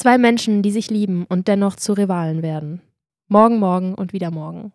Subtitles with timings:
[0.00, 2.80] Zwei Menschen, die sich lieben und dennoch zu Rivalen werden.
[3.28, 4.72] Morgen, morgen und wieder morgen.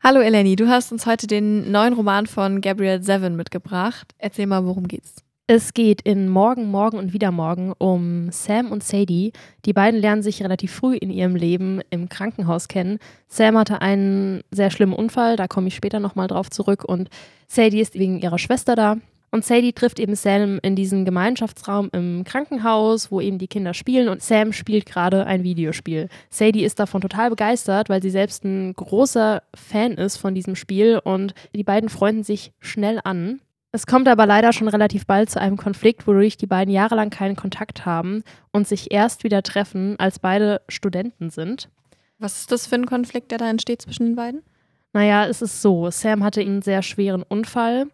[0.00, 4.14] Hallo Eleni, du hast uns heute den neuen Roman von Gabrielle Zevin mitgebracht.
[4.18, 5.24] Erzähl mal, worum geht's?
[5.48, 9.32] Es geht in Morgen, Morgen und wieder Morgen um Sam und Sadie.
[9.64, 13.00] Die beiden lernen sich relativ früh in ihrem Leben im Krankenhaus kennen.
[13.26, 16.84] Sam hatte einen sehr schlimmen Unfall, da komme ich später nochmal drauf zurück.
[16.84, 17.08] Und
[17.48, 18.98] Sadie ist wegen ihrer Schwester da.
[19.30, 24.08] Und Sadie trifft eben Sam in diesem Gemeinschaftsraum im Krankenhaus, wo eben die Kinder spielen
[24.08, 26.08] und Sam spielt gerade ein Videospiel.
[26.30, 30.98] Sadie ist davon total begeistert, weil sie selbst ein großer Fan ist von diesem Spiel
[31.02, 33.40] und die beiden freunden sich schnell an.
[33.70, 37.36] Es kommt aber leider schon relativ bald zu einem Konflikt, wodurch die beiden jahrelang keinen
[37.36, 41.68] Kontakt haben und sich erst wieder treffen, als beide Studenten sind.
[42.18, 44.42] Was ist das für ein Konflikt, der da entsteht zwischen den beiden?
[44.94, 47.88] Naja, es ist so, Sam hatte einen sehr schweren Unfall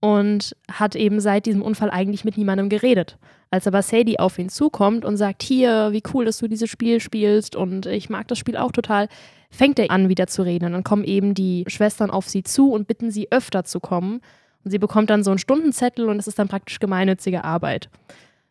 [0.00, 3.18] und hat eben seit diesem Unfall eigentlich mit niemandem geredet.
[3.50, 7.00] Als aber Sadie auf ihn zukommt und sagt, hier, wie cool, dass du dieses Spiel
[7.00, 9.08] spielst und ich mag das Spiel auch total,
[9.50, 10.66] fängt er an, wieder zu reden.
[10.66, 14.20] Und dann kommen eben die Schwestern auf sie zu und bitten sie öfter zu kommen.
[14.64, 17.88] Und sie bekommt dann so einen Stundenzettel und es ist dann praktisch gemeinnützige Arbeit.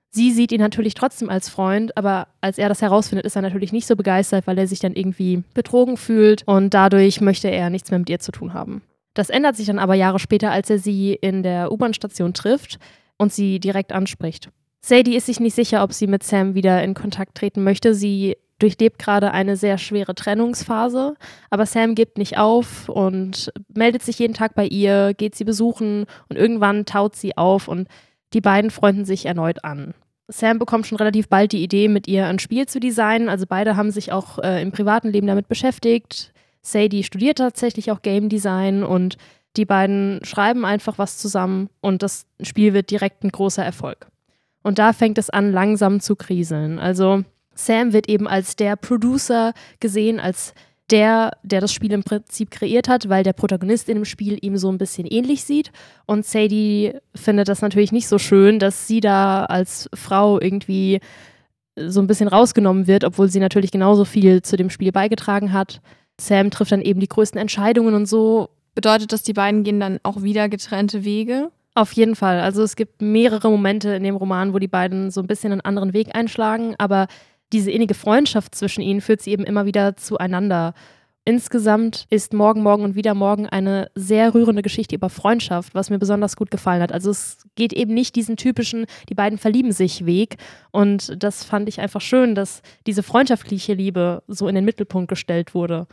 [0.09, 3.73] Sie sieht ihn natürlich trotzdem als Freund, aber als er das herausfindet, ist er natürlich
[3.73, 7.91] nicht so begeistert, weil er sich dann irgendwie betrogen fühlt und dadurch möchte er nichts
[7.91, 8.81] mehr mit ihr zu tun haben.
[9.15, 12.77] Das ändert sich dann aber Jahre später, als er sie in der U-Bahn-Station trifft
[13.17, 14.49] und sie direkt anspricht.
[14.81, 17.95] Sadie ist sich nicht sicher, ob sie mit Sam wieder in Kontakt treten möchte.
[17.95, 21.15] Sie durchlebt gerade eine sehr schwere Trennungsphase,
[21.49, 26.05] aber Sam gibt nicht auf und meldet sich jeden Tag bei ihr, geht sie besuchen
[26.29, 27.87] und irgendwann taut sie auf und
[28.33, 29.93] die beiden freunden sich erneut an.
[30.27, 33.29] Sam bekommt schon relativ bald die Idee, mit ihr ein Spiel zu designen.
[33.29, 36.33] Also beide haben sich auch äh, im privaten Leben damit beschäftigt.
[36.65, 39.17] Sadie studiert tatsächlich auch Game Design und
[39.57, 44.07] die beiden schreiben einfach was zusammen und das Spiel wird direkt ein großer Erfolg.
[44.63, 46.79] Und da fängt es an, langsam zu kriseln.
[46.79, 50.53] Also Sam wird eben als der Producer gesehen, als
[50.89, 54.57] der, der das Spiel im Prinzip kreiert hat, weil der Protagonist in dem Spiel ihm
[54.57, 55.71] so ein bisschen ähnlich sieht.
[56.05, 60.99] Und Sadie findet das natürlich nicht so schön, dass sie da als Frau irgendwie
[61.75, 65.81] so ein bisschen rausgenommen wird, obwohl sie natürlich genauso viel zu dem Spiel beigetragen hat.
[66.19, 68.49] Sam trifft dann eben die größten Entscheidungen und so.
[68.73, 71.51] Bedeutet das, die beiden gehen dann auch wieder getrennte Wege?
[71.73, 72.39] Auf jeden Fall.
[72.39, 75.61] Also es gibt mehrere Momente in dem Roman, wo die beiden so ein bisschen einen
[75.61, 77.07] anderen Weg einschlagen, aber
[77.51, 80.73] diese innige Freundschaft zwischen ihnen führt sie eben immer wieder zueinander.
[81.27, 85.97] Insgesamt ist Morgen, Morgen und wieder Morgen eine sehr rührende Geschichte über Freundschaft, was mir
[85.97, 86.91] besonders gut gefallen hat.
[86.91, 90.37] Also es geht eben nicht diesen typischen, die beiden verlieben sich Weg.
[90.69, 95.55] Und das fand ich einfach schön, dass diese freundschaftliche Liebe so in den Mittelpunkt gestellt
[95.55, 95.87] wurde.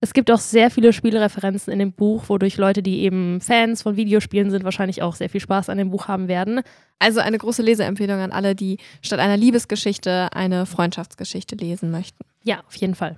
[0.00, 3.94] Es gibt auch sehr viele Spielreferenzen in dem Buch, wodurch Leute, die eben Fans von
[3.94, 6.60] Videospielen sind, wahrscheinlich auch sehr viel Spaß an dem Buch haben werden.
[6.98, 12.24] Also eine große Leseempfehlung an alle, die statt einer Liebesgeschichte eine Freundschaftsgeschichte lesen möchten.
[12.42, 13.16] Ja, auf jeden Fall.